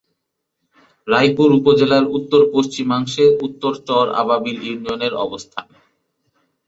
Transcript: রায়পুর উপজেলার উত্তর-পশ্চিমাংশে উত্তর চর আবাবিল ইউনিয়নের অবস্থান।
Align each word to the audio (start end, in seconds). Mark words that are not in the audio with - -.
রায়পুর 1.07 1.49
উপজেলার 1.59 2.05
উত্তর-পশ্চিমাংশে 2.17 3.25
উত্তর 3.45 3.73
চর 3.87 4.05
আবাবিল 4.21 4.57
ইউনিয়নের 4.63 5.13
অবস্থান। 5.25 5.67